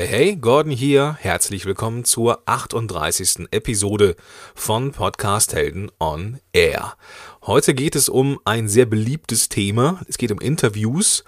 [0.00, 1.18] Hey, hey, Gordon hier.
[1.20, 3.48] Herzlich willkommen zur 38.
[3.50, 4.16] Episode
[4.54, 6.94] von Podcast Helden on Air.
[7.42, 10.00] Heute geht es um ein sehr beliebtes Thema.
[10.08, 11.22] Es geht um Interviews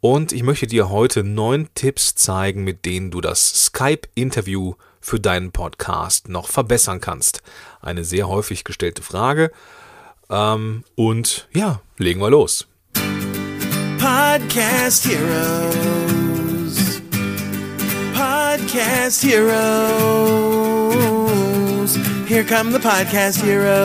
[0.00, 4.72] und ich möchte dir heute neun Tipps zeigen, mit denen du das Skype-Interview
[5.02, 7.42] für deinen Podcast noch verbessern kannst.
[7.82, 9.50] Eine sehr häufig gestellte Frage.
[10.30, 12.66] Ähm, und ja, legen wir los.
[13.98, 16.23] Podcast Heroes.
[18.56, 19.58] Podcast Heroes.
[22.28, 23.82] Here come the Podcast Heroes.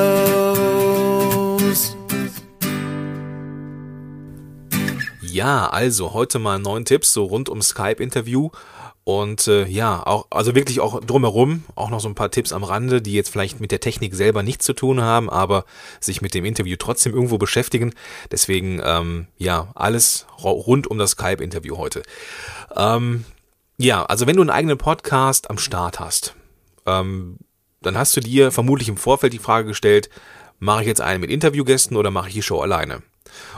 [5.23, 8.51] Ja, also heute mal neun Tipps so rund um Skype-Interview.
[9.05, 12.63] Und äh, ja, auch, also wirklich auch drumherum, auch noch so ein paar Tipps am
[12.63, 15.65] Rande, die jetzt vielleicht mit der Technik selber nichts zu tun haben, aber
[15.99, 17.95] sich mit dem Interview trotzdem irgendwo beschäftigen.
[18.31, 22.03] Deswegen, ähm, ja, alles rund um das Skype-Interview heute.
[22.75, 23.25] Ähm,
[23.79, 26.35] ja, also wenn du einen eigenen Podcast am Start hast,
[26.85, 27.37] ähm,
[27.81, 30.09] dann hast du dir vermutlich im Vorfeld die Frage gestellt,
[30.59, 33.01] mache ich jetzt einen mit Interviewgästen oder mache ich die Show alleine?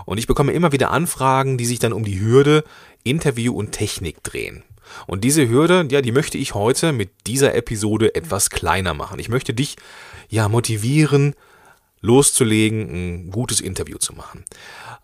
[0.06, 2.64] Und ich bekomme immer wieder Anfragen, die sich dann um die Hürde
[3.04, 4.64] Interview und Technik drehen.
[5.08, 9.18] Und diese Hürde, ja, die möchte ich heute mit dieser Episode etwas kleiner machen.
[9.18, 9.76] Ich möchte dich
[10.30, 11.34] ja motivieren,
[12.02, 14.46] loszulegen, ein gutes Interview zu machen.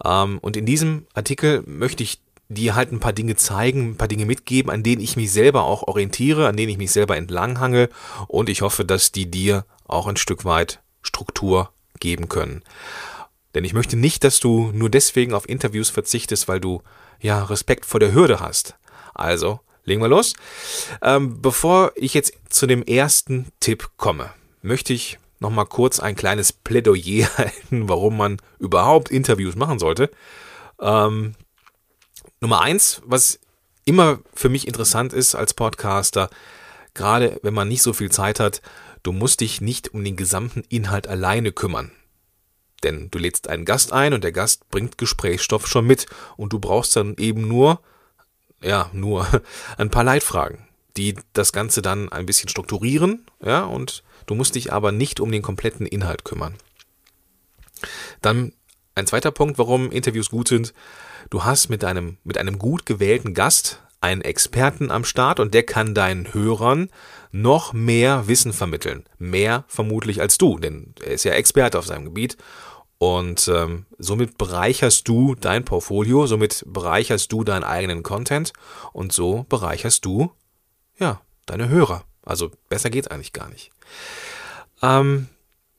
[0.06, 4.08] Ähm, und in diesem Artikel möchte ich die halt ein paar Dinge zeigen, ein paar
[4.08, 7.90] Dinge mitgeben, an denen ich mich selber auch orientiere, an denen ich mich selber entlanghange
[8.28, 12.64] und ich hoffe, dass die dir auch ein Stück weit Struktur geben können.
[13.56, 16.82] Denn ich möchte nicht, dass du nur deswegen auf Interviews verzichtest, weil du
[17.20, 18.76] ja Respekt vor der Hürde hast.
[19.14, 20.34] Also, legen wir los.
[21.02, 24.30] Ähm, bevor ich jetzt zu dem ersten Tipp komme,
[24.62, 30.12] möchte ich nochmal kurz ein kleines Plädoyer halten, warum man überhaupt Interviews machen sollte.
[30.80, 31.36] Ähm,
[32.40, 33.40] Nummer eins, was
[33.86, 36.30] immer für mich interessant ist als Podcaster,
[36.94, 38.62] gerade wenn man nicht so viel Zeit hat,
[39.04, 41.92] du musst dich nicht um den gesamten Inhalt alleine kümmern.
[42.84, 46.06] Denn du lädst einen Gast ein und der Gast bringt Gesprächsstoff schon mit
[46.36, 47.80] und du brauchst dann eben nur,
[48.62, 49.28] ja, nur
[49.78, 54.74] ein paar Leitfragen, die das Ganze dann ein bisschen strukturieren, ja, und du musst dich
[54.74, 56.56] aber nicht um den kompletten Inhalt kümmern.
[58.22, 58.54] Dann
[58.96, 60.74] ein zweiter Punkt, warum Interviews gut sind.
[61.30, 65.64] Du hast mit einem, mit einem gut gewählten Gast einen Experten am Start und der
[65.64, 66.90] kann deinen Hörern
[67.32, 69.06] noch mehr Wissen vermitteln.
[69.18, 72.38] Mehr vermutlich als du, denn er ist ja Experte auf seinem Gebiet.
[73.00, 78.54] Und ähm, somit bereicherst du dein Portfolio, somit bereicherst du deinen eigenen Content
[78.92, 80.32] und so bereicherst du,
[80.98, 82.04] ja, deine Hörer.
[82.24, 83.72] Also besser geht's eigentlich gar nicht.
[84.82, 85.28] Ähm,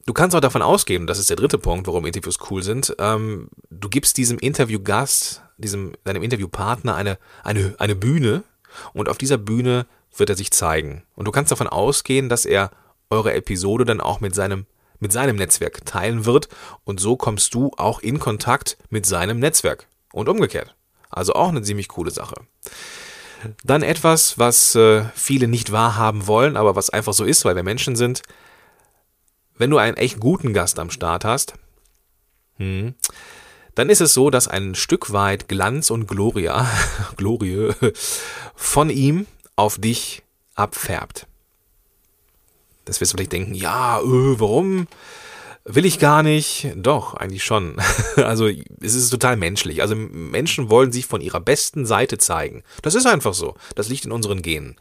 [0.09, 3.51] Du kannst auch davon ausgehen, das ist der dritte Punkt, warum Interviews cool sind, ähm,
[3.69, 8.43] du gibst diesem Interviewgast, diesem, deinem Interviewpartner eine, eine, eine Bühne
[8.95, 9.85] und auf dieser Bühne
[10.17, 11.03] wird er sich zeigen.
[11.15, 12.71] Und du kannst davon ausgehen, dass er
[13.11, 14.65] eure Episode dann auch mit seinem,
[14.99, 16.49] mit seinem Netzwerk teilen wird
[16.85, 20.75] und so kommst du auch in Kontakt mit seinem Netzwerk und umgekehrt.
[21.11, 22.37] Also auch eine ziemlich coole Sache.
[23.63, 27.63] Dann etwas, was äh, viele nicht wahrhaben wollen, aber was einfach so ist, weil wir
[27.63, 28.23] Menschen sind
[29.59, 31.55] wenn du einen echt guten Gast am Start hast,
[32.57, 32.95] hm,
[33.75, 36.69] dann ist es so, dass ein Stück weit Glanz und Gloria,
[37.17, 37.73] Glorie
[38.55, 39.27] von ihm
[39.57, 40.23] auf dich
[40.55, 41.27] abfärbt.
[42.85, 44.87] Das wirst du vielleicht denken, ja, äh, warum?
[45.71, 46.73] Will ich gar nicht.
[46.77, 47.77] Doch, eigentlich schon.
[48.17, 48.49] Also
[48.81, 49.81] es ist total menschlich.
[49.81, 52.65] Also Menschen wollen sich von ihrer besten Seite zeigen.
[52.83, 53.55] Das ist einfach so.
[53.77, 54.77] Das liegt in unseren Genen.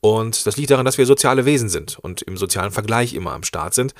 [0.00, 3.42] Und das liegt daran, dass wir soziale Wesen sind und im sozialen Vergleich immer am
[3.42, 3.94] Start sind.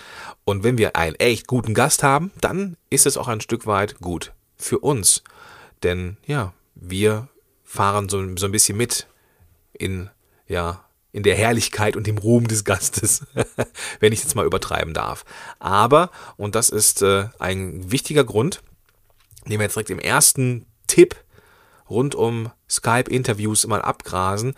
[0.45, 3.99] Und wenn wir einen echt guten Gast haben, dann ist es auch ein Stück weit
[3.99, 5.25] gut für uns.
[5.83, 7.29] Denn ja, wir
[7.65, 9.09] fahren so, so ein bisschen mit
[9.73, 10.09] in,
[10.47, 10.85] ja,
[11.19, 13.27] in der Herrlichkeit und dem Ruhm des Gastes,
[14.01, 15.25] wenn ich jetzt mal übertreiben darf.
[15.59, 18.63] Aber, und das ist äh, ein wichtiger Grund,
[19.47, 21.17] den wir jetzt direkt im ersten Tipp
[21.91, 24.55] rund um Skype-Interviews mal abgrasen,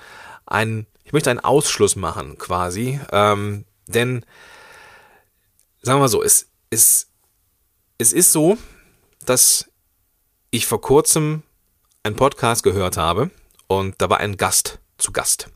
[0.47, 3.01] ein ich möchte einen Ausschluss machen, quasi.
[3.11, 4.25] Ähm, denn,
[5.83, 7.09] sagen wir mal so, es, es,
[7.99, 8.57] es ist so,
[9.27, 9.69] dass
[10.53, 11.43] ich vor kurzem
[12.05, 13.31] einen Podcast gehört habe
[13.67, 15.49] und da war ein Gast zu Gast.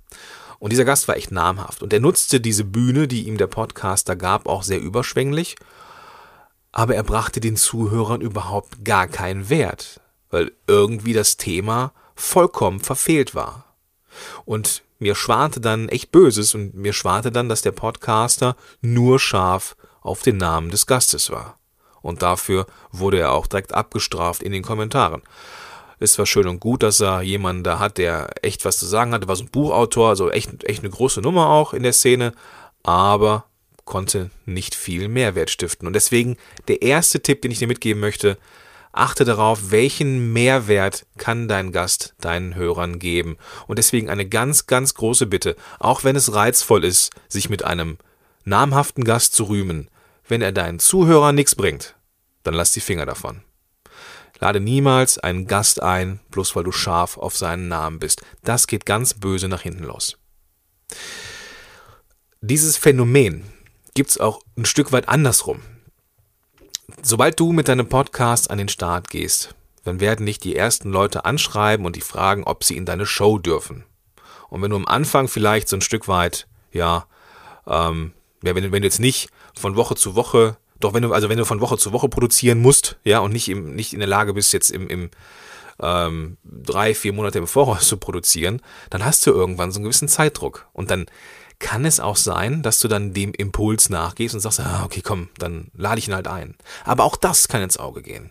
[0.64, 1.82] Und dieser Gast war echt namhaft.
[1.82, 5.56] Und er nutzte diese Bühne, die ihm der Podcaster gab, auch sehr überschwänglich.
[6.72, 10.00] Aber er brachte den Zuhörern überhaupt gar keinen Wert,
[10.30, 13.74] weil irgendwie das Thema vollkommen verfehlt war.
[14.46, 19.76] Und mir schwante dann echt Böses und mir schwante dann, dass der Podcaster nur scharf
[20.00, 21.58] auf den Namen des Gastes war.
[22.00, 25.20] Und dafür wurde er auch direkt abgestraft in den Kommentaren.
[25.98, 29.12] Ist zwar schön und gut, dass er jemanden da hat, der echt was zu sagen
[29.12, 32.32] hat, war so ein Buchautor, also echt, echt eine große Nummer auch in der Szene,
[32.82, 33.44] aber
[33.84, 35.86] konnte nicht viel Mehrwert stiften.
[35.86, 36.36] Und deswegen
[36.68, 38.38] der erste Tipp, den ich dir mitgeben möchte,
[38.92, 43.36] achte darauf, welchen Mehrwert kann dein Gast deinen Hörern geben.
[43.66, 47.98] Und deswegen eine ganz, ganz große Bitte, auch wenn es reizvoll ist, sich mit einem
[48.44, 49.90] namhaften Gast zu rühmen,
[50.26, 51.96] wenn er deinen Zuhörern nichts bringt,
[52.42, 53.42] dann lass die Finger davon.
[54.40, 58.22] Lade niemals einen Gast ein, bloß weil du scharf auf seinen Namen bist.
[58.42, 60.18] Das geht ganz böse nach hinten los.
[62.40, 63.44] Dieses Phänomen
[63.94, 65.62] gibt es auch ein Stück weit andersrum.
[67.02, 69.54] Sobald du mit deinem Podcast an den Start gehst,
[69.84, 73.38] dann werden dich die ersten Leute anschreiben und die fragen, ob sie in deine Show
[73.38, 73.84] dürfen.
[74.48, 77.06] Und wenn du am Anfang vielleicht so ein Stück weit, ja,
[77.66, 81.38] ähm, wenn, wenn du jetzt nicht von Woche zu Woche doch wenn du, also wenn
[81.38, 84.34] du von Woche zu Woche produzieren musst, ja, und nicht, im, nicht in der Lage
[84.34, 85.10] bist, jetzt im, im
[85.80, 88.60] ähm, drei, vier Monate im Voraus zu produzieren,
[88.90, 90.68] dann hast du irgendwann so einen gewissen Zeitdruck.
[90.72, 91.06] Und dann
[91.58, 95.28] kann es auch sein, dass du dann dem Impuls nachgehst und sagst, ah, okay, komm,
[95.38, 96.56] dann lade ich ihn halt ein.
[96.84, 98.30] Aber auch das kann ins Auge gehen.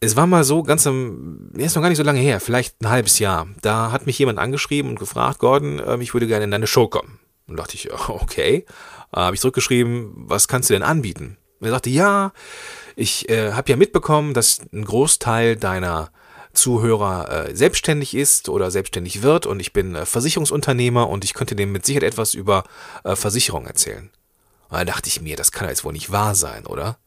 [0.00, 2.90] Es war mal so, ganz am, ist noch gar nicht so lange her, vielleicht ein
[2.90, 3.48] halbes Jahr.
[3.62, 6.88] Da hat mich jemand angeschrieben und gefragt, Gordon, äh, ich würde gerne in deine Show
[6.88, 7.18] kommen.
[7.46, 8.66] Und dachte ich, okay.
[9.16, 11.38] Äh, habe ich zurückgeschrieben, was kannst du denn anbieten?
[11.58, 12.32] Und er sagte, ja,
[12.94, 16.10] ich äh, habe ja mitbekommen, dass ein Großteil deiner
[16.52, 21.56] Zuhörer äh, selbstständig ist oder selbstständig wird und ich bin äh, Versicherungsunternehmer und ich könnte
[21.56, 22.64] dem mit Sicherheit etwas über
[23.04, 24.10] äh, Versicherung erzählen.
[24.68, 26.98] Und da dachte ich mir, das kann jetzt wohl nicht wahr sein, oder?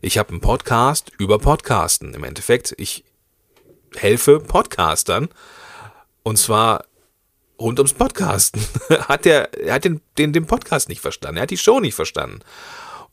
[0.00, 2.14] Ich habe einen Podcast über Podcasten.
[2.14, 3.04] Im Endeffekt, ich
[3.94, 5.28] helfe Podcastern
[6.24, 6.84] und zwar
[7.58, 8.62] rund ums Podcasten.
[9.08, 11.38] hat er, er hat den, den, den Podcast nicht verstanden.
[11.38, 12.40] Er hat die Show nicht verstanden.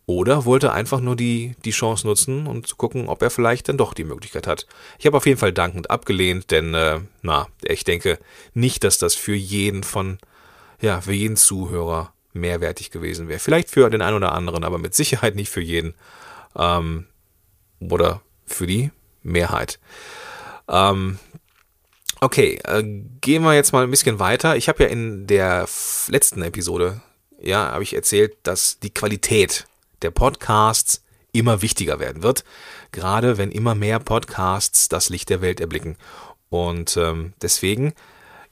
[0.05, 3.77] Oder wollte einfach nur die, die Chance nutzen und zu gucken, ob er vielleicht dann
[3.77, 4.65] doch die Möglichkeit hat.
[4.99, 8.19] Ich habe auf jeden Fall dankend abgelehnt, denn, äh, na, ich denke
[8.53, 10.17] nicht, dass das für jeden von,
[10.81, 13.39] ja, für jeden Zuhörer mehrwertig gewesen wäre.
[13.39, 15.93] Vielleicht für den einen oder anderen, aber mit Sicherheit nicht für jeden.
[16.55, 17.05] Ähm,
[17.79, 18.91] oder für die
[19.23, 19.79] Mehrheit.
[20.67, 21.19] Ähm,
[22.23, 22.83] Okay, äh,
[23.19, 24.55] gehen wir jetzt mal ein bisschen weiter.
[24.55, 25.67] Ich habe ja in der
[26.07, 27.01] letzten Episode,
[27.41, 29.65] ja, habe ich erzählt, dass die Qualität
[30.03, 32.43] der Podcasts immer wichtiger werden wird,
[32.91, 35.97] gerade wenn immer mehr Podcasts das Licht der Welt erblicken.
[36.49, 37.93] Und ähm, deswegen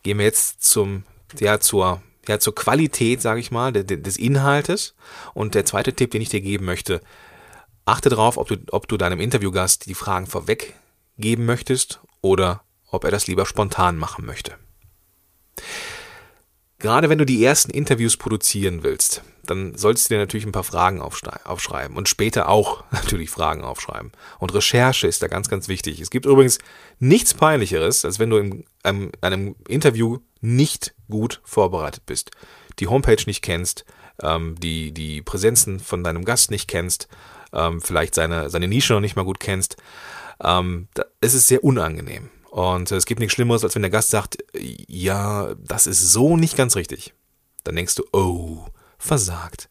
[0.01, 1.03] gehen wir jetzt zum,
[1.39, 4.95] ja, zur, ja, zur Qualität, sage ich mal, de, de, des Inhaltes.
[5.35, 7.01] Und der zweite Tipp, den ich dir geben möchte,
[7.85, 10.73] achte darauf, ob du, ob du deinem Interviewgast die Fragen vorweg
[11.19, 14.55] geben möchtest oder ob er das lieber spontan machen möchte.
[16.79, 20.63] Gerade wenn du die ersten Interviews produzieren willst, dann solltest du dir natürlich ein paar
[20.63, 24.13] Fragen aufschreiben und später auch natürlich Fragen aufschreiben.
[24.39, 25.99] Und Recherche ist da ganz, ganz wichtig.
[25.99, 26.59] Es gibt übrigens
[26.99, 32.31] nichts Peinlicheres, als wenn du in einem, einem Interview nicht gut vorbereitet bist,
[32.79, 33.83] die Homepage nicht kennst,
[34.21, 37.09] ähm, die, die Präsenzen von deinem Gast nicht kennst,
[37.51, 39.75] ähm, vielleicht seine, seine Nische noch nicht mal gut kennst.
[40.41, 42.29] Ähm, da, es ist sehr unangenehm.
[42.49, 46.57] Und es gibt nichts Schlimmeres, als wenn der Gast sagt, ja, das ist so nicht
[46.57, 47.13] ganz richtig.
[47.63, 48.65] Dann denkst du, oh,
[48.97, 49.69] versagt.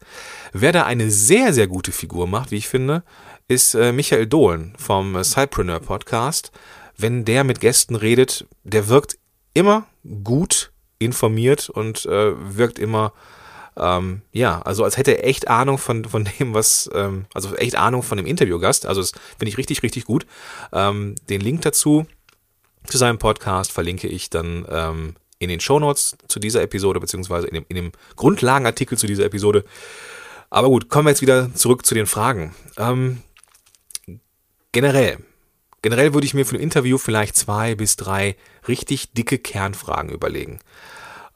[0.53, 3.03] Wer da eine sehr, sehr gute Figur macht, wie ich finde,
[3.49, 6.53] ist äh, Michael Dohlen vom Cypreneur Podcast.
[6.97, 9.19] Wenn der mit Gästen redet, der wirkt
[9.55, 9.87] immer
[10.25, 13.12] gut informiert und äh, wirkt immer,
[13.76, 17.76] ähm, ja, also als hätte er echt Ahnung von, von dem, was, ähm, also echt
[17.76, 18.87] Ahnung von dem Interviewgast.
[18.87, 20.26] Also das finde ich richtig, richtig gut.
[20.73, 22.07] Ähm, den Link dazu
[22.88, 27.54] zu seinem Podcast verlinke ich dann ähm, in den Shownotes zu dieser Episode, beziehungsweise in
[27.54, 29.64] dem, in dem Grundlagenartikel zu dieser Episode.
[30.50, 32.54] Aber gut, kommen wir jetzt wieder zurück zu den Fragen.
[32.76, 33.23] Ähm,
[34.73, 35.18] generell,
[35.83, 40.59] generell würde ich mir für ein Interview vielleicht zwei bis drei richtig dicke Kernfragen überlegen,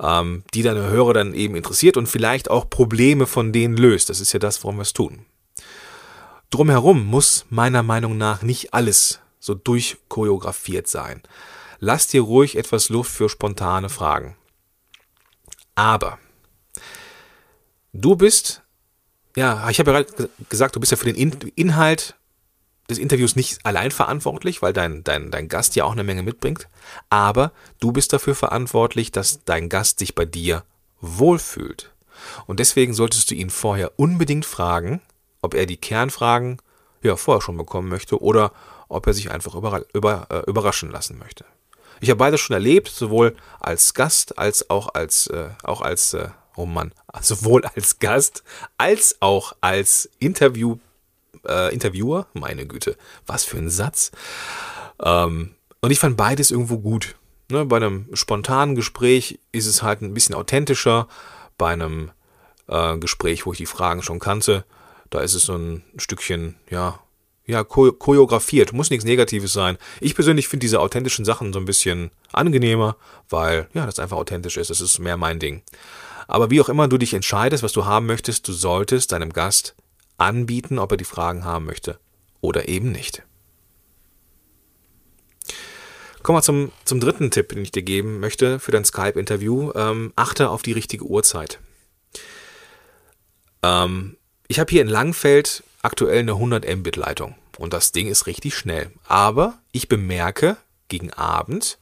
[0.01, 4.09] ähm, die deine Hörer dann eben interessiert und vielleicht auch Probleme von denen löst.
[4.11, 5.27] Das ist ja das, warum wir es tun.
[6.51, 11.21] Drumherum muss meiner Meinung nach nicht alles so durchchoreografiert sein.
[11.81, 14.37] Lass dir ruhig etwas Luft für spontane Fragen.
[15.75, 16.19] Aber
[17.93, 18.63] du bist,
[19.35, 22.15] ja, ich habe ja gerade gesagt, du bist ja für den Inhalt
[22.89, 26.69] des Interviews nicht allein verantwortlich, weil dein, dein, dein Gast ja auch eine Menge mitbringt.
[27.11, 30.65] Aber du bist dafür verantwortlich, dass dein Gast sich bei dir
[31.01, 31.91] wohlfühlt.
[32.47, 35.01] Und deswegen solltest du ihn vorher unbedingt fragen,
[35.41, 36.59] ob er die Kernfragen
[37.03, 38.53] ja vorher schon bekommen möchte oder
[38.93, 41.45] ob er sich einfach über, über, äh, überraschen lassen möchte.
[42.01, 46.29] Ich habe beides schon erlebt, sowohl als Gast als auch als, äh, auch als, äh,
[46.57, 48.43] oh Mann, sowohl als Gast
[48.77, 50.79] als auch als Interview,
[51.47, 52.27] äh, Interviewer.
[52.35, 52.97] Meine Güte,
[53.27, 54.11] was für ein Satz.
[55.03, 57.17] Ähm, und ich fand beides irgendwo gut.
[57.51, 61.09] Ne, bei einem spontanen Gespräch ist es halt ein bisschen authentischer.
[61.59, 62.11] Bei einem
[62.67, 64.65] äh, Gespräch, wo ich die Fragen schon kannte,
[65.11, 66.99] da ist es so ein Stückchen, ja,
[67.53, 68.73] ja, choreografiert.
[68.73, 69.79] Muss nichts Negatives sein.
[70.01, 72.97] Ich persönlich finde diese authentischen Sachen so ein bisschen angenehmer,
[73.29, 74.71] weil, ja, das einfach authentisch ist.
[74.71, 75.63] Das ist mehr mein Ding.
[76.27, 79.75] Aber wie auch immer du dich entscheidest, was du haben möchtest, du solltest deinem Gast
[80.17, 81.99] anbieten, ob er die Fragen haben möchte
[82.41, 83.23] oder eben nicht.
[86.23, 89.73] Kommen wir zum, zum dritten Tipp, den ich dir geben möchte für dein Skype-Interview.
[89.75, 91.59] Ähm, achte auf die richtige Uhrzeit.
[93.63, 94.17] Ähm,
[94.47, 98.57] ich habe hier in Langfeld aktuell eine 100 Mbit Leitung und das Ding ist richtig
[98.57, 98.91] schnell.
[99.07, 100.57] Aber ich bemerke
[100.89, 101.79] gegen Abend,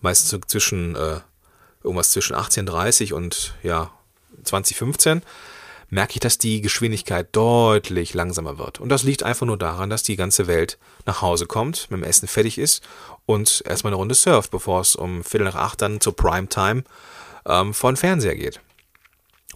[0.00, 1.20] meistens zwischen äh,
[1.84, 3.92] irgendwas zwischen 18.30 und ja
[4.42, 5.22] 2015,
[5.90, 8.80] merke ich, dass die Geschwindigkeit deutlich langsamer wird.
[8.80, 12.04] Und das liegt einfach nur daran, dass die ganze Welt nach Hause kommt, mit dem
[12.04, 12.82] Essen fertig ist
[13.26, 16.82] und erstmal eine Runde surft, bevor es um Viertel nach acht dann zur Primetime
[17.46, 18.60] ähm, vor Fernseher geht.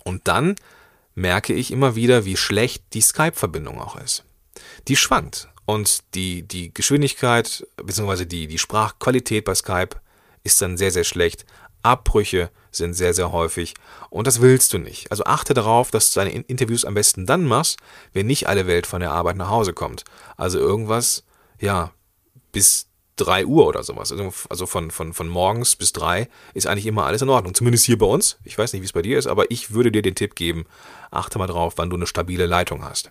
[0.05, 0.55] Und dann
[1.17, 4.23] merke ich immer wieder, wie schlecht die Skype-Verbindung auch ist.
[4.89, 8.25] Die schwankt und die, die Geschwindigkeit bzw.
[8.25, 9.97] Die, die Sprachqualität bei Skype
[10.43, 11.45] ist dann sehr, sehr schlecht.
[11.83, 13.75] Abbrüche sind sehr, sehr häufig
[14.11, 15.11] und das willst du nicht.
[15.11, 17.79] Also achte darauf, dass du deine Interviews am besten dann machst,
[18.13, 20.05] wenn nicht alle Welt von der Arbeit nach Hause kommt.
[20.37, 21.25] Also irgendwas,
[21.61, 21.93] ja,
[22.53, 22.87] bis
[23.17, 24.13] 3 Uhr oder sowas.
[24.13, 27.55] Also, also von, von, von morgens bis 3 ist eigentlich immer alles in Ordnung.
[27.55, 28.39] Zumindest hier bei uns.
[28.45, 30.67] Ich weiß nicht, wie es bei dir ist, aber ich würde dir den Tipp geben,
[31.11, 33.11] achte mal drauf, wann du eine stabile Leitung hast.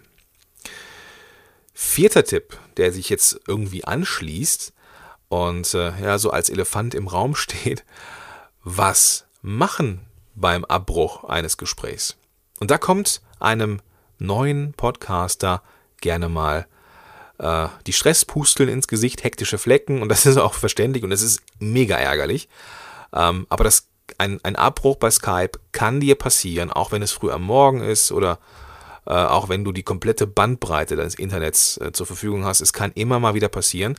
[1.81, 4.73] Vierter Tipp, der sich jetzt irgendwie anschließt
[5.29, 7.85] und äh, ja, so als Elefant im Raum steht,
[8.65, 10.05] was machen
[10.35, 12.17] beim Abbruch eines Gesprächs?
[12.59, 13.81] Und da kommt einem
[14.17, 15.63] neuen Podcaster
[16.01, 16.67] gerne mal
[17.37, 21.41] äh, die Stresspusteln ins Gesicht, hektische Flecken und das ist auch verständlich und das ist
[21.59, 22.49] mega ärgerlich.
[23.13, 27.31] Ähm, aber das, ein, ein Abbruch bei Skype kann dir passieren, auch wenn es früh
[27.31, 28.37] am Morgen ist oder
[29.09, 32.61] äh, auch wenn du die komplette Bandbreite deines Internets äh, zur Verfügung hast.
[32.61, 33.95] Es kann immer mal wieder passieren.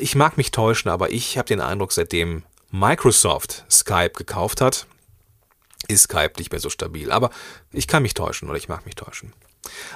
[0.00, 4.86] Ich mag mich täuschen, aber ich habe den Eindruck, seitdem Microsoft Skype gekauft hat,
[5.88, 7.10] ist Skype nicht mehr so stabil.
[7.10, 7.30] Aber
[7.72, 9.32] ich kann mich täuschen oder ich mag mich täuschen.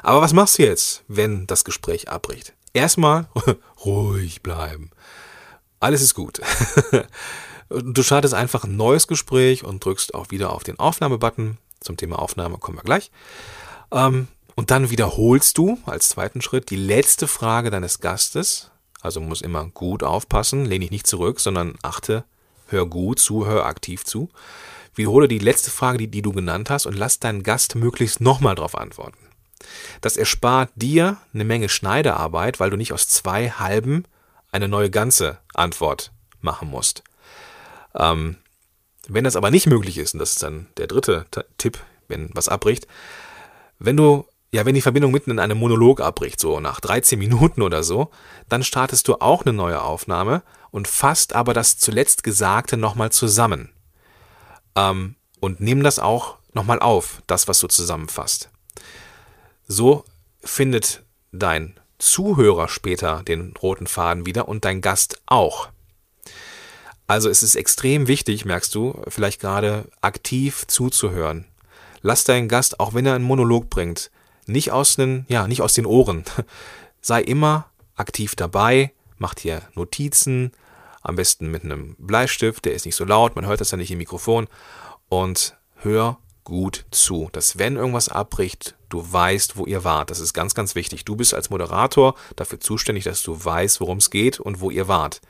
[0.03, 2.55] Aber was machst du jetzt, wenn das Gespräch abbricht?
[2.73, 3.29] Erstmal
[3.85, 4.91] ruhig bleiben.
[5.79, 6.41] Alles ist gut.
[7.73, 11.57] Du startest einfach ein neues Gespräch und drückst auch wieder auf den Aufnahmebutton.
[11.81, 13.11] Zum Thema Aufnahme kommen wir gleich.
[13.91, 18.71] Ähm, und dann wiederholst du als zweiten Schritt die letzte Frage deines Gastes.
[19.01, 22.25] Also muss immer gut aufpassen, lehne dich nicht zurück, sondern achte,
[22.67, 24.29] hör gut zu, hör aktiv zu.
[24.95, 28.55] Wiederhole die letzte Frage, die, die du genannt hast, und lass deinen Gast möglichst nochmal
[28.55, 29.19] darauf antworten.
[30.01, 34.05] Das erspart dir eine Menge Schneidearbeit, weil du nicht aus zwei halben
[34.53, 37.03] eine neue ganze Antwort machen musst.
[37.95, 38.37] Ähm,
[39.09, 41.27] wenn das aber nicht möglich ist, und das ist dann der dritte
[41.59, 41.79] Tipp,
[42.09, 42.87] wenn was abbricht,
[43.79, 47.63] wenn du, ja, wenn die Verbindung mitten in einem Monolog abbricht, so nach 13 Minuten
[47.63, 48.11] oder so,
[48.49, 53.71] dann startest du auch eine neue Aufnahme und fasst aber das zuletzt Gesagte nochmal zusammen.
[54.77, 58.51] Ähm, und nimm das auch nochmal auf, das, was du zusammenfasst.
[59.67, 60.05] So
[60.43, 61.03] findet
[61.33, 65.69] dein Zuhörer später den roten Faden wieder und dein Gast auch.
[67.11, 71.45] Also es ist extrem wichtig, merkst du, vielleicht gerade aktiv zuzuhören.
[72.03, 74.13] Lass deinen Gast, auch wenn er einen Monolog bringt,
[74.47, 76.23] nicht aus den, ja, nicht aus den Ohren.
[77.01, 80.53] Sei immer aktiv dabei, mach dir Notizen,
[81.03, 83.91] am besten mit einem Bleistift, der ist nicht so laut, man hört das ja nicht
[83.91, 84.47] im Mikrofon
[85.09, 90.13] und hör gut zu, dass wenn irgendwas abbricht, du weißt, wo ihr wart.
[90.13, 91.05] Das ist ganz, ganz wichtig.
[91.05, 94.87] Du bist als Moderator dafür zuständig, dass du weißt, worum es geht und wo ihr
[94.87, 95.21] wart.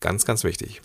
[0.00, 0.80] Ganz, ganz wichtig.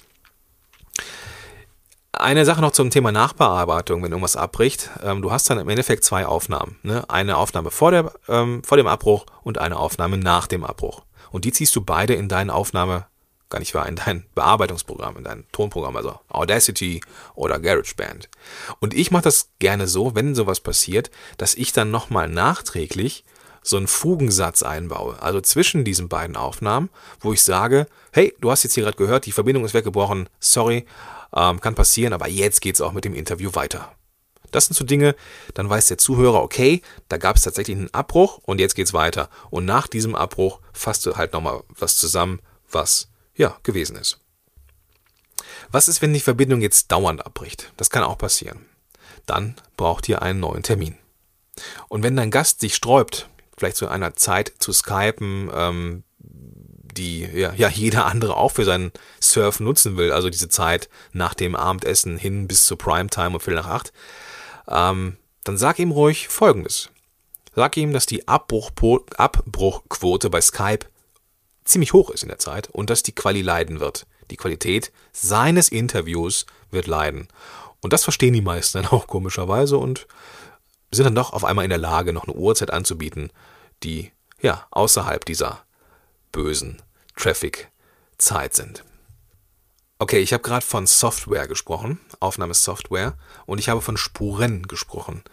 [2.14, 4.90] Eine Sache noch zum Thema Nachbearbeitung, wenn irgendwas abbricht.
[5.02, 6.78] Ähm, du hast dann im Endeffekt zwei Aufnahmen.
[6.84, 7.10] Ne?
[7.10, 11.04] Eine Aufnahme vor, der, ähm, vor dem Abbruch und eine Aufnahme nach dem Abbruch.
[11.32, 13.08] Und die ziehst du beide in deine Aufnahme
[13.50, 17.02] gar nicht wahr, in dein Bearbeitungsprogramm, in dein Tonprogramm, also Audacity
[17.36, 18.30] oder GarageBand.
[18.80, 23.24] Und ich mache das gerne so, wenn sowas passiert, dass ich dann nochmal nachträglich
[23.64, 26.90] so einen Fugensatz einbaue, also zwischen diesen beiden Aufnahmen,
[27.20, 30.86] wo ich sage, hey, du hast jetzt hier gerade gehört, die Verbindung ist weggebrochen, sorry,
[31.34, 33.92] ähm, kann passieren, aber jetzt geht's auch mit dem Interview weiter.
[34.52, 35.16] Das sind so Dinge,
[35.54, 39.30] dann weiß der Zuhörer, okay, da gab es tatsächlich einen Abbruch und jetzt geht's weiter.
[39.50, 44.20] Und nach diesem Abbruch fasst du halt nochmal was zusammen, was ja, gewesen ist.
[45.72, 47.72] Was ist, wenn die Verbindung jetzt dauernd abbricht?
[47.78, 48.66] Das kann auch passieren.
[49.26, 50.98] Dann braucht ihr einen neuen Termin.
[51.88, 53.30] Und wenn dein Gast sich sträubt,
[53.62, 58.92] vielleicht zu einer Zeit zu skypen, ähm, die ja, ja jeder andere auch für seinen
[59.22, 63.62] Surf nutzen will, also diese Zeit nach dem Abendessen hin bis zur Primetime und Viertel
[63.62, 63.94] nach acht,
[64.68, 66.90] ähm, dann sag ihm ruhig Folgendes.
[67.56, 70.88] Sag ihm, dass die Abbruchquote bei Skype
[71.64, 74.08] ziemlich hoch ist in der Zeit und dass die Quali leiden wird.
[74.32, 77.28] Die Qualität seines Interviews wird leiden.
[77.82, 80.08] Und das verstehen die meisten dann auch komischerweise und
[80.92, 83.32] sind dann doch auf einmal in der Lage, noch eine Uhrzeit anzubieten,
[83.84, 84.12] die
[84.42, 85.64] ja außerhalb dieser
[86.32, 86.82] bösen
[87.16, 88.84] Traffic-Zeit sind.
[90.00, 95.24] Okay, ich habe gerade von Software gesprochen, Aufnahmesoftware, und ich habe von Spuren gesprochen.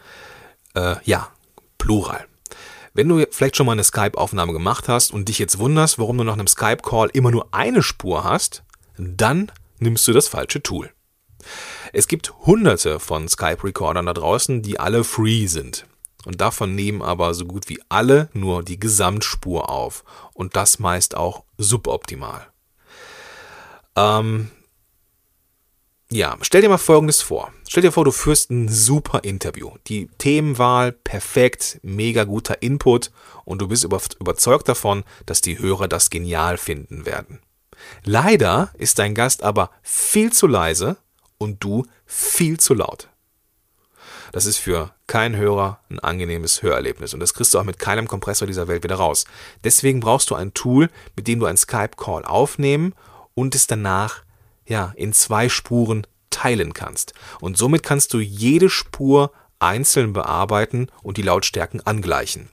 [0.75, 1.31] Äh, ja,
[1.79, 2.27] Plural.
[2.93, 6.23] Wenn du vielleicht schon mal eine Skype-Aufnahme gemacht hast und dich jetzt wunderst, warum du
[6.23, 8.63] nach einem Skype-Call immer nur eine Spur hast,
[8.97, 10.91] dann nimmst du das falsche Tool.
[11.93, 15.85] Es gibt hunderte von Skype-Recordern da draußen, die alle free sind.
[16.25, 20.03] Und davon nehmen aber so gut wie alle nur die Gesamtspur auf.
[20.33, 22.47] Und das meist auch suboptimal.
[23.95, 24.51] Ähm,
[26.11, 27.53] ja, stell dir mal Folgendes vor.
[27.67, 29.71] Stell dir vor, du führst ein super Interview.
[29.87, 33.11] Die Themenwahl perfekt, mega guter Input
[33.45, 37.39] und du bist überzeugt davon, dass die Hörer das genial finden werden.
[38.03, 40.97] Leider ist dein Gast aber viel zu leise
[41.37, 43.09] und du viel zu laut.
[44.31, 48.07] Das ist für keinen Hörer ein angenehmes Hörerlebnis und das kriegst du auch mit keinem
[48.07, 49.25] Kompressor dieser Welt wieder raus.
[49.65, 52.93] Deswegen brauchst du ein Tool, mit dem du einen Skype-Call aufnehmen
[53.33, 54.23] und es danach
[54.65, 57.13] ja, in zwei Spuren teilen kannst.
[57.41, 62.47] Und somit kannst du jede Spur einzeln bearbeiten und die Lautstärken angleichen.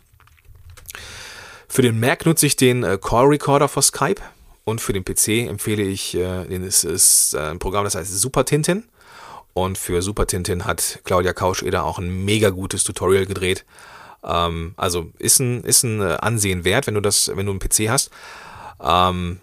[1.68, 4.22] Für den Mac nutze ich den äh, Call Recorder für Skype
[4.64, 8.84] und für den PC empfehle ich, äh, ist äh, ein Programm, das heißt Super Tintin.
[9.56, 13.64] Und für Super Tintin hat Claudia Kauscheder auch ein mega gutes Tutorial gedreht.
[14.22, 17.88] Ähm, also ist ein, ist ein Ansehen wert, wenn du das, wenn du einen PC
[17.88, 18.10] hast.
[18.82, 19.40] Ähm,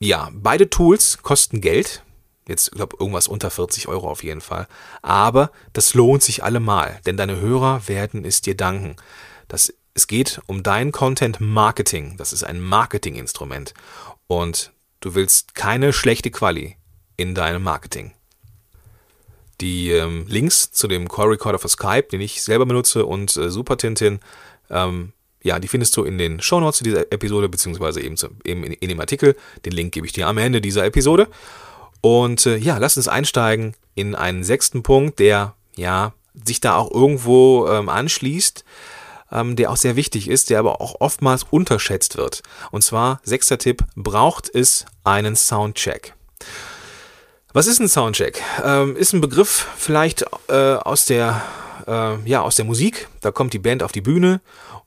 [0.00, 2.02] ja, beide Tools kosten Geld.
[2.48, 4.66] Jetzt, ich glaube, irgendwas unter 40 Euro auf jeden Fall.
[5.00, 8.96] Aber das lohnt sich allemal, denn deine Hörer werden es dir danken.
[9.46, 12.16] Das, es geht um dein Content Marketing.
[12.16, 13.74] Das ist ein Marketinginstrument.
[14.26, 16.78] Und du willst keine schlechte Quali
[17.16, 18.15] in deinem Marketing.
[19.60, 23.50] Die ähm, Links zu dem Call Recorder für Skype, den ich selber benutze, und äh,
[23.50, 24.20] Super Tintin
[24.70, 25.12] ähm,
[25.46, 28.72] ja, die findest du in den Shownotes zu dieser Episode, beziehungsweise eben, zu, eben in,
[28.72, 29.36] in, dem Artikel.
[29.64, 31.28] Den Link gebe ich dir am Ende dieser Episode.
[32.00, 36.12] Und äh, ja, lass uns einsteigen in einen sechsten Punkt, der ja
[36.44, 38.64] sich da auch irgendwo ähm, anschließt,
[39.30, 42.42] ähm, der auch sehr wichtig ist, der aber auch oftmals unterschätzt wird.
[42.72, 46.14] Und zwar, sechster Tipp, braucht es einen Soundcheck.
[47.56, 48.42] Was ist ein Soundcheck?
[48.62, 51.42] Ähm, ist ein Begriff vielleicht äh, aus der
[51.86, 53.08] äh, ja aus der Musik.
[53.22, 54.42] Da kommt die Band auf die Bühne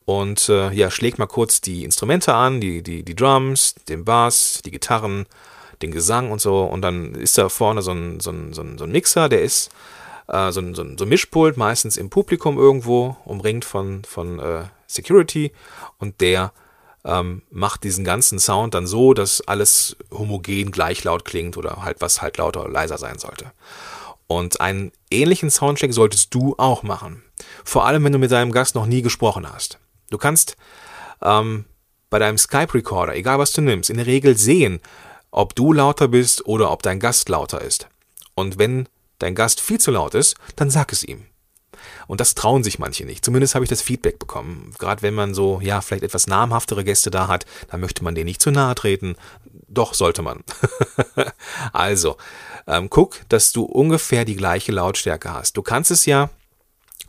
[0.06, 4.62] und äh, ja, schlägt mal kurz die Instrumente an, die, die, die Drums, den Bass,
[4.64, 5.26] die Gitarren,
[5.82, 6.62] den Gesang und so.
[6.62, 9.42] Und dann ist da vorne so ein, so ein, so ein, so ein Mixer, der
[9.42, 9.72] ist
[10.28, 14.38] äh, so, ein, so, ein, so ein Mischpult, meistens im Publikum irgendwo, umringt von, von
[14.38, 15.54] äh, Security.
[15.98, 16.54] Und der
[17.06, 22.02] ähm, macht diesen ganzen Sound dann so, dass alles homogen gleich laut klingt oder halt
[22.02, 23.52] was halt lauter oder leiser sein sollte.
[24.28, 27.24] Und einen ähnlichen Soundcheck solltest du auch machen.
[27.64, 29.80] Vor allem, wenn du mit deinem Gast noch nie gesprochen hast.
[30.12, 30.56] Du kannst
[31.22, 31.66] ähm,
[32.10, 34.82] bei deinem Skype-Recorder, egal was du nimmst, in der Regel sehen,
[35.32, 37.88] ob du lauter bist oder ob dein Gast lauter ist.
[38.36, 38.88] Und wenn
[39.20, 41.26] dein Gast viel zu laut ist, dann sag es ihm.
[42.10, 43.24] Und das trauen sich manche nicht.
[43.24, 44.74] Zumindest habe ich das Feedback bekommen.
[44.80, 48.26] Gerade wenn man so, ja, vielleicht etwas namhaftere Gäste da hat, dann möchte man denen
[48.26, 49.16] nicht zu nahe treten.
[49.68, 50.44] Doch sollte man.
[51.72, 52.18] also,
[52.66, 55.56] ähm, guck, dass du ungefähr die gleiche Lautstärke hast.
[55.56, 56.32] Du kannst es ja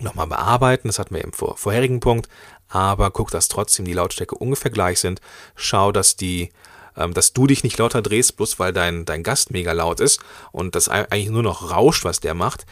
[0.01, 2.29] nochmal bearbeiten, das hatten wir im vorherigen Punkt,
[2.69, 5.23] aber guck, dass trotzdem die Lautstärke ungefähr gleich sind.
[5.57, 6.51] Schau, dass die
[6.95, 10.21] ähm, dass du dich nicht lauter drehst, bloß weil dein, dein Gast mega laut ist
[10.53, 12.67] und das eigentlich nur noch rauscht, was der macht.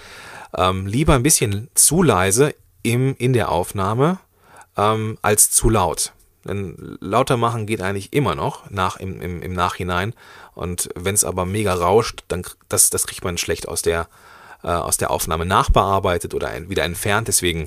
[0.57, 4.19] Ähm, lieber ein bisschen zu leise im, in der Aufnahme
[4.77, 6.13] ähm, als zu laut.
[6.45, 10.15] Denn lauter machen geht eigentlich immer noch nach, im, im, im Nachhinein.
[10.55, 14.09] Und wenn es aber mega rauscht, dann das, das kriegt man schlecht aus der,
[14.63, 17.29] äh, aus der Aufnahme nachbearbeitet oder ein, wieder entfernt.
[17.29, 17.67] Deswegen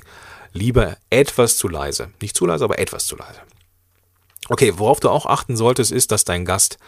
[0.52, 2.10] lieber etwas zu leise.
[2.20, 3.40] Nicht zu leise, aber etwas zu leise.
[4.48, 6.78] Okay, worauf du auch achten solltest, ist, dass dein Gast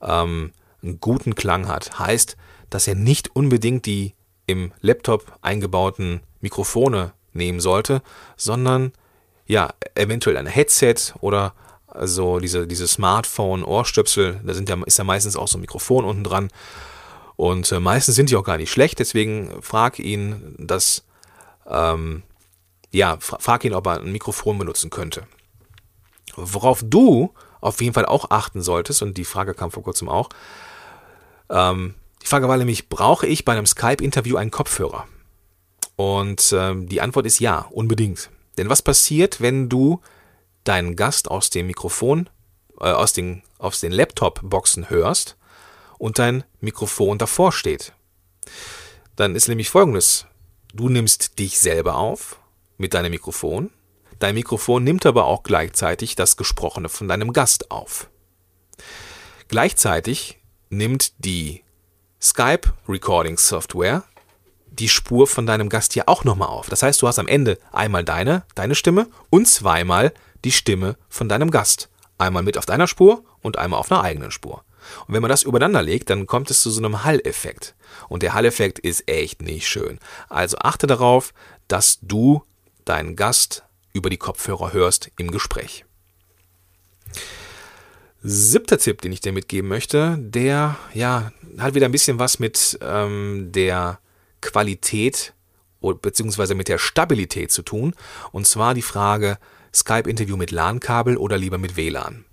[0.00, 0.52] ähm,
[0.82, 1.98] einen guten Klang hat.
[1.98, 2.36] Heißt,
[2.70, 4.14] dass er nicht unbedingt die
[4.46, 8.02] im Laptop eingebauten Mikrofone nehmen sollte,
[8.36, 8.92] sondern
[9.46, 11.54] ja, eventuell ein Headset oder
[11.86, 16.24] also diese, diese Smartphone-Ohrstöpsel, da sind ja, ist ja meistens auch so ein Mikrofon unten
[16.24, 16.48] dran.
[17.36, 21.04] Und äh, meistens sind die auch gar nicht schlecht, deswegen frag ihn, dass
[21.66, 22.22] ähm,
[22.90, 25.26] ja, frag ihn, ob er ein Mikrofon benutzen könnte.
[26.36, 30.28] Worauf du auf jeden Fall auch achten solltest, und die Frage kam vor kurzem auch,
[31.48, 35.06] ähm, die Frage war nämlich, brauche ich bei einem Skype-Interview einen Kopfhörer?
[35.96, 38.30] Und ähm, die Antwort ist ja, unbedingt.
[38.58, 40.00] Denn was passiert, wenn du
[40.64, 42.28] deinen Gast aus dem Mikrofon,
[42.80, 45.36] äh, aus den, aus den Laptop-Boxen hörst
[45.98, 47.92] und dein Mikrofon davor steht?
[49.16, 50.26] Dann ist nämlich folgendes.
[50.74, 52.40] Du nimmst dich selber auf
[52.78, 53.70] mit deinem Mikrofon.
[54.18, 58.08] Dein Mikrofon nimmt aber auch gleichzeitig das Gesprochene von deinem Gast auf.
[59.48, 60.38] Gleichzeitig
[60.70, 61.61] nimmt die
[62.22, 64.04] Skype Recording Software
[64.70, 66.68] die Spur von deinem Gast hier auch nochmal auf.
[66.68, 71.28] Das heißt, du hast am Ende einmal deine, deine Stimme und zweimal die Stimme von
[71.28, 71.88] deinem Gast.
[72.18, 74.64] Einmal mit auf deiner Spur und einmal auf einer eigenen Spur.
[75.06, 77.74] Und wenn man das übereinander legt, dann kommt es zu so einem Halleffekt.
[78.08, 79.98] Und der Halleffekt ist echt nicht schön.
[80.28, 81.34] Also achte darauf,
[81.66, 82.42] dass du
[82.84, 85.84] deinen Gast über die Kopfhörer hörst im Gespräch.
[88.22, 92.78] Siebter Tipp, den ich dir mitgeben möchte, der ja hat wieder ein bisschen was mit
[92.82, 93.98] ähm, der
[94.40, 95.34] Qualität
[95.80, 96.54] bzw.
[96.54, 97.94] mit der Stabilität zu tun.
[98.30, 99.38] Und zwar die Frage
[99.74, 102.24] Skype-Interview mit LAN-Kabel oder lieber mit WLAN.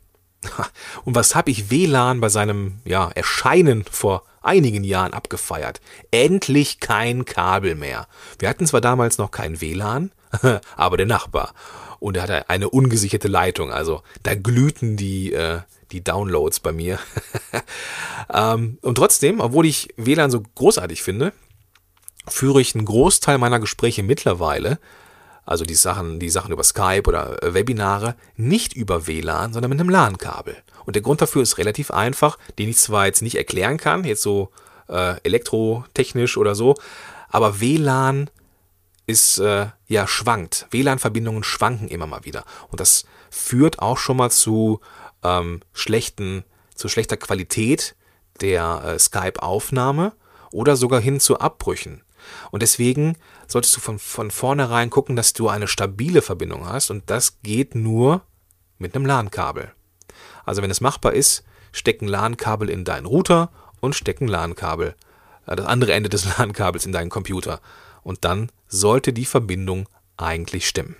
[1.06, 5.82] Und was habe ich WLAN bei seinem ja, Erscheinen vor einigen Jahren abgefeiert?
[6.12, 8.08] Endlich kein Kabel mehr.
[8.38, 10.12] Wir hatten zwar damals noch kein WLAN,
[10.76, 11.54] aber der Nachbar.
[12.00, 13.72] Und er hatte eine ungesicherte Leitung.
[13.72, 17.00] Also da glühten die, äh, die Downloads bei mir.
[18.34, 21.34] ähm, und trotzdem, obwohl ich WLAN so großartig finde,
[22.28, 24.80] führe ich einen Großteil meiner Gespräche mittlerweile,
[25.46, 29.80] also die Sachen, die Sachen über Skype oder äh, Webinare, nicht über WLAN, sondern mit
[29.80, 30.56] einem LAN-Kabel.
[30.86, 34.22] Und der Grund dafür ist relativ einfach, den ich zwar jetzt nicht erklären kann, jetzt
[34.22, 34.52] so
[34.88, 36.76] äh, elektrotechnisch oder so,
[37.30, 38.30] aber WLAN
[39.08, 40.68] ist äh, ja schwankt.
[40.70, 42.44] WLAN-Verbindungen schwanken immer mal wieder.
[42.70, 44.82] Und das führt auch schon mal zu
[45.24, 46.44] ähm, schlechten,
[46.76, 47.96] zu schlechter Qualität
[48.42, 50.14] der äh, Skype-Aufnahme
[50.52, 52.04] oder sogar hin zu Abbrüchen.
[52.52, 57.10] Und deswegen solltest du von, von vornherein gucken, dass du eine stabile Verbindung hast und
[57.10, 58.22] das geht nur
[58.78, 59.72] mit einem LAN-Kabel.
[60.46, 64.96] Also wenn es machbar ist, stecken LAN-Kabel in deinen Router und stecken LAN-Kabel,
[65.46, 67.62] äh, das andere Ende des LAN-Kabels in deinen Computer.
[68.04, 70.96] Und dann sollte die Verbindung eigentlich stimmen.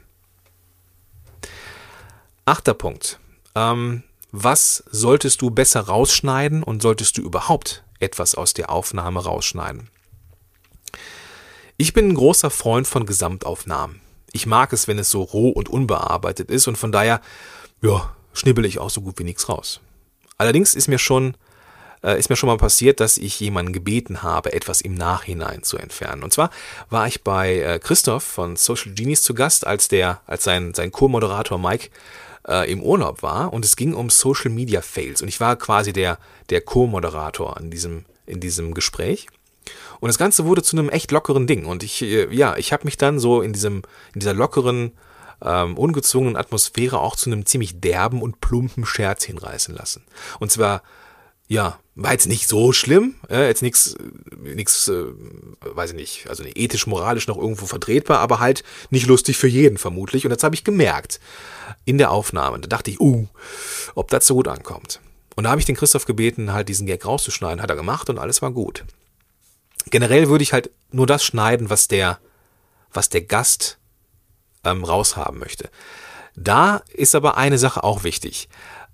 [2.46, 3.20] Achter Punkt.
[3.56, 9.90] Ähm, was solltest du besser rausschneiden und solltest du überhaupt etwas aus der Aufnahme rausschneiden?
[11.78, 14.02] Ich bin ein großer Freund von Gesamtaufnahmen.
[14.32, 17.22] Ich mag es, wenn es so roh und unbearbeitet ist und von daher,
[17.82, 19.80] ja, schnibbel ich auch so gut wie nichts raus.
[20.38, 21.36] Allerdings ist mir schon
[22.04, 25.78] äh, ist mir schon mal passiert, dass ich jemanden gebeten habe, etwas im Nachhinein zu
[25.78, 26.24] entfernen.
[26.24, 26.50] Und zwar
[26.90, 30.92] war ich bei äh, Christoph von Social Genies zu Gast, als der, als sein, sein
[30.92, 31.90] Co-Moderator Mike
[32.48, 35.22] äh, im Urlaub war und es ging um Social Media Fails.
[35.22, 36.18] Und ich war quasi der,
[36.50, 39.28] der Co-Moderator in diesem, in diesem Gespräch.
[40.00, 41.66] Und das Ganze wurde zu einem echt lockeren Ding.
[41.66, 44.94] Und ich, äh, ja, ich habe mich dann so in diesem, in dieser lockeren,
[45.42, 50.04] ähm, ungezwungenen Atmosphäre auch zu einem ziemlich derben und plumpen Scherz hinreißen lassen.
[50.40, 50.82] Und zwar,
[51.50, 53.96] ja, war jetzt nicht so schlimm, äh, jetzt nichts,
[54.38, 55.06] nichts, äh,
[55.62, 59.78] weiß ich nicht, also ethisch, moralisch noch irgendwo vertretbar, aber halt nicht lustig für jeden
[59.78, 60.26] vermutlich.
[60.26, 61.20] Und das habe ich gemerkt
[61.86, 62.60] in der Aufnahme.
[62.60, 63.28] Da dachte ich, uh,
[63.96, 65.02] ob das so gut ankommt.
[65.36, 68.20] Und da habe ich den Christoph gebeten, halt diesen Gag rauszuschneiden, hat er gemacht und
[68.20, 68.86] alles war gut.
[69.90, 72.20] Generell würde ich halt nur das schneiden, was der,
[72.94, 73.80] was der Gast
[74.64, 75.70] ähm, raushaben möchte.
[76.36, 78.50] Da ist aber eine Sache auch wichtig.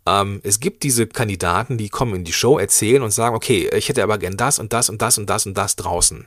[0.08, 3.90] Ähm, es gibt diese Kandidaten, die kommen in die Show, erzählen und sagen, okay, ich
[3.90, 6.26] hätte aber gern das und das und das und das und das draußen.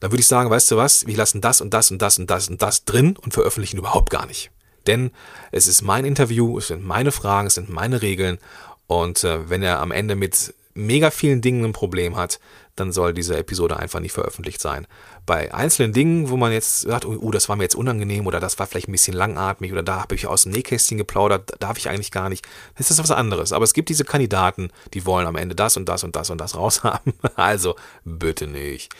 [0.00, 2.28] Dann würde ich sagen, weißt du was, wir lassen das und das und das und
[2.28, 4.50] das und das drin und veröffentlichen überhaupt gar nicht.
[4.86, 5.12] Denn
[5.50, 8.38] es ist mein Interview, es sind meine Fragen, es sind meine Regeln
[8.86, 12.38] und äh, wenn er am Ende mit mega vielen Dingen ein Problem hat,
[12.76, 14.86] dann soll diese Episode einfach nicht veröffentlicht sein.
[15.26, 18.58] Bei einzelnen Dingen, wo man jetzt sagt, oh, das war mir jetzt unangenehm oder das
[18.58, 21.88] war vielleicht ein bisschen langatmig oder da habe ich aus dem Nähkästchen geplaudert, darf ich
[21.88, 23.52] eigentlich gar nicht, das ist was anderes.
[23.52, 26.40] Aber es gibt diese Kandidaten, die wollen am Ende das und das und das und
[26.40, 27.12] das raushaben.
[27.36, 28.92] Also bitte nicht.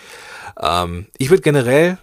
[0.61, 1.99] Ähm, ich würde generell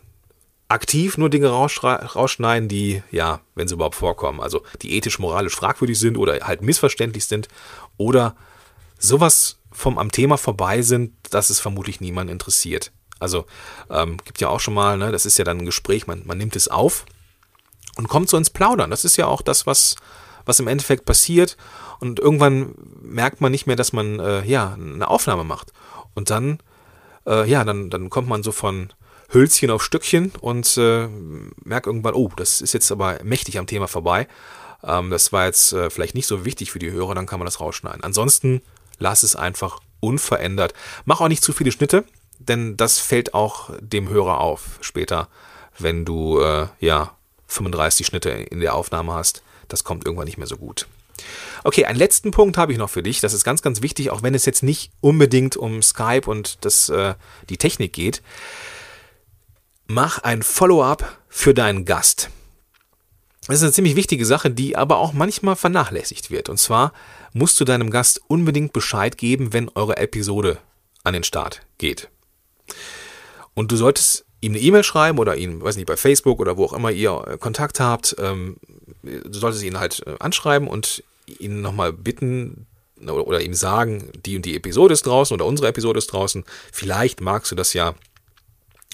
[0.67, 5.99] aktiv nur Dinge rausschneiden, die, ja, wenn sie überhaupt vorkommen, also die ethisch, moralisch fragwürdig
[5.99, 7.49] sind oder halt missverständlich sind
[7.97, 8.35] oder
[8.97, 12.91] sowas vom am Thema vorbei sind, dass es vermutlich niemand interessiert.
[13.19, 13.45] Also
[13.89, 16.37] ähm, gibt ja auch schon mal, ne, das ist ja dann ein Gespräch, man, man
[16.37, 17.05] nimmt es auf
[17.97, 18.89] und kommt so ins Plaudern.
[18.89, 19.95] Das ist ja auch das, was,
[20.45, 21.55] was im Endeffekt passiert.
[21.99, 25.71] Und irgendwann merkt man nicht mehr, dass man äh, ja eine Aufnahme macht.
[26.15, 26.59] Und dann,
[27.27, 28.91] äh, ja, dann, dann kommt man so von
[29.31, 31.07] Hölzchen auf Stückchen und äh,
[31.63, 34.27] merkt irgendwann, oh, das ist jetzt aber mächtig am Thema vorbei.
[34.83, 37.45] ähm, das war jetzt äh, vielleicht nicht so wichtig für die Hörer, dann kann man
[37.45, 38.03] das rausschneiden.
[38.03, 38.61] Ansonsten
[39.01, 40.73] lass es einfach unverändert.
[41.05, 42.05] Mach auch nicht zu viele Schnitte,
[42.39, 45.27] denn das fällt auch dem Hörer auf später,
[45.77, 47.15] wenn du äh, ja
[47.47, 49.43] 35 Schnitte in der Aufnahme hast.
[49.67, 50.87] Das kommt irgendwann nicht mehr so gut.
[51.63, 53.19] Okay, einen letzten Punkt habe ich noch für dich.
[53.19, 56.89] Das ist ganz, ganz wichtig, auch wenn es jetzt nicht unbedingt um Skype und das,
[56.89, 57.15] äh,
[57.49, 58.21] die Technik geht.
[59.87, 62.29] Mach ein Follow-up für deinen Gast.
[63.47, 66.47] Das ist eine ziemlich wichtige Sache, die aber auch manchmal vernachlässigt wird.
[66.47, 66.93] Und zwar
[67.33, 70.57] musst du deinem Gast unbedingt Bescheid geben, wenn eure Episode
[71.03, 72.09] an den Start geht.
[73.53, 76.65] Und du solltest ihm eine E-Mail schreiben oder ihn, weiß nicht, bei Facebook oder wo
[76.65, 78.15] auch immer ihr äh, Kontakt habt.
[78.19, 78.57] Ähm,
[79.03, 81.03] du solltest ihn halt äh, anschreiben und
[81.39, 82.65] ihn nochmal bitten
[83.01, 86.43] oder, oder ihm sagen, die und die Episode ist draußen oder unsere Episode ist draußen.
[86.71, 87.95] Vielleicht magst du das ja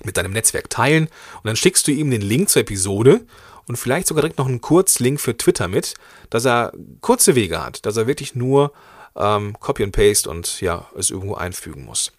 [0.03, 3.21] mit deinem Netzwerk teilen und dann schickst du ihm den Link zur Episode
[3.67, 5.95] und vielleicht sogar direkt noch einen Kurzlink für Twitter mit,
[6.29, 8.71] dass er kurze Wege hat, dass er wirklich nur
[9.15, 12.11] ähm, Copy and Paste und ja, es irgendwo einfügen muss.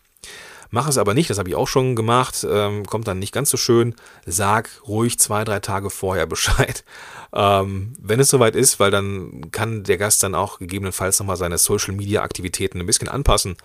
[0.71, 3.49] Mach es aber nicht, das habe ich auch schon gemacht, ähm, kommt dann nicht ganz
[3.49, 3.95] so schön.
[4.27, 6.85] Sag ruhig zwei, drei Tage vorher Bescheid,
[7.33, 11.59] ähm, wenn es soweit ist, weil dann kann der Gast dann auch gegebenenfalls nochmal seine
[11.59, 13.57] Social-Media-Aktivitäten ein bisschen anpassen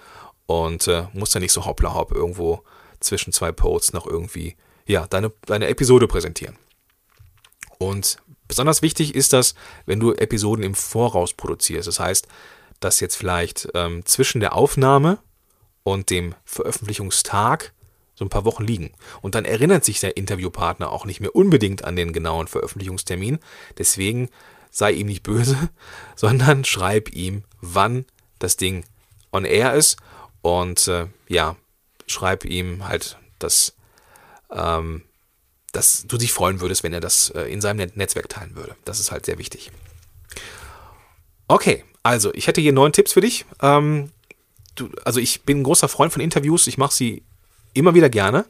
[0.45, 2.63] und äh, muss dann nicht so hoppla hopp irgendwo
[3.01, 6.58] zwischen zwei Posts noch irgendwie ja, deine, deine Episode präsentieren.
[7.79, 11.88] Und besonders wichtig ist das, wenn du Episoden im Voraus produzierst.
[11.88, 12.27] Das heißt,
[12.79, 15.19] dass jetzt vielleicht ähm, zwischen der Aufnahme
[15.84, 17.73] und dem Veröffentlichungstag
[18.15, 18.91] so ein paar Wochen liegen.
[19.21, 23.39] Und dann erinnert sich der Interviewpartner auch nicht mehr unbedingt an den genauen Veröffentlichungstermin.
[23.77, 24.29] Deswegen
[24.69, 25.69] sei ihm nicht böse,
[26.15, 28.06] sondern schreib ihm, wann
[28.39, 28.86] das Ding
[29.32, 29.97] on air ist.
[30.41, 31.56] Und äh, ja,
[32.08, 33.75] schreib ihm halt, dass,
[34.51, 35.03] ähm,
[35.73, 38.75] dass du dich freuen würdest, wenn er das äh, in seinem Netzwerk teilen würde.
[38.86, 39.71] Das ist halt sehr wichtig.
[41.47, 43.45] Okay, also ich hätte hier neun Tipps für dich.
[43.62, 44.12] Ähm,
[44.75, 46.67] du, also ich bin ein großer Freund von Interviews.
[46.67, 47.23] Ich mache sie
[47.73, 48.45] immer wieder gerne.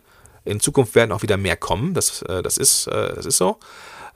[0.45, 1.93] In Zukunft werden auch wieder mehr kommen.
[1.93, 3.57] Das, äh, das, ist, äh, das ist so.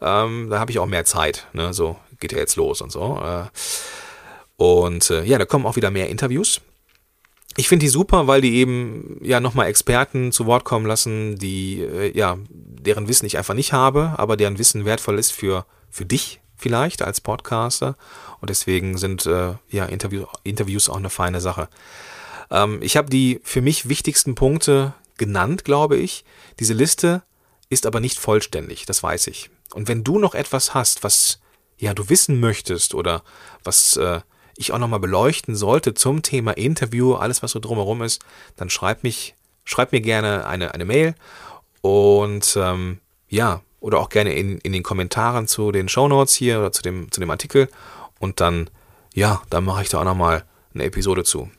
[0.02, 1.48] Ähm, da habe ich auch mehr Zeit.
[1.54, 1.74] Ne?
[1.74, 3.20] So geht ja jetzt los und so.
[3.24, 3.46] Äh,
[4.58, 6.62] und äh, ja, da kommen auch wieder mehr Interviews.
[7.60, 11.82] Ich finde die super, weil die eben ja nochmal Experten zu Wort kommen lassen, die
[11.82, 16.06] äh, ja deren Wissen ich einfach nicht habe, aber deren Wissen wertvoll ist für für
[16.06, 17.98] dich vielleicht als Podcaster
[18.42, 21.68] und deswegen sind äh, ja Interview, Interviews auch eine feine Sache.
[22.52, 26.26] Ähm, ich habe die für mich wichtigsten Punkte genannt, glaube ich.
[26.60, 27.24] Diese Liste
[27.70, 29.50] ist aber nicht vollständig, das weiß ich.
[29.74, 31.40] Und wenn du noch etwas hast, was
[31.80, 33.24] ja du wissen möchtest oder
[33.64, 34.22] was äh,
[34.58, 38.22] ich auch nochmal beleuchten sollte zum Thema Interview, alles was so drumherum ist,
[38.56, 41.16] dann schreib mich, schreib mir gerne eine, eine Mail
[41.82, 46.72] und ähm, ja, oder auch gerne in, in den Kommentaren zu den Shownotes hier oder
[46.72, 47.70] zu dem, zu dem Artikel
[48.20, 48.70] und dann,
[49.14, 50.44] ja, dann mache ich da auch nochmal
[50.74, 51.50] eine Episode zu.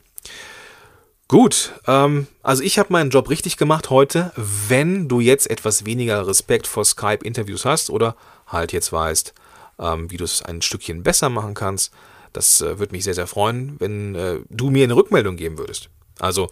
[1.27, 4.31] Gut, ähm, also ich habe meinen Job richtig gemacht heute.
[4.35, 8.15] Wenn du jetzt etwas weniger Respekt vor Skype-Interviews hast oder
[8.47, 9.35] halt jetzt weißt,
[9.77, 11.93] ähm, wie du es ein Stückchen besser machen kannst,
[12.33, 15.89] das äh, würde mich sehr, sehr freuen, wenn äh, du mir eine Rückmeldung geben würdest.
[16.19, 16.49] Also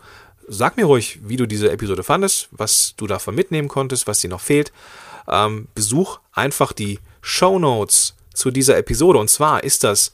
[0.48, 4.30] sag mir ruhig, wie du diese Episode fandest, was du davon mitnehmen konntest, was dir
[4.30, 4.72] noch fehlt.
[5.28, 9.20] Ähm, besuch einfach die Show Notes zu dieser Episode.
[9.20, 10.14] Und zwar ist das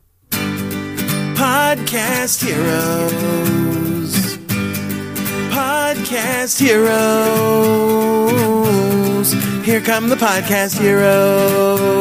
[1.36, 4.38] Podcast Heroes.
[5.50, 6.90] Podcast Heroes.
[9.64, 12.00] Here come the Podcast Heroes.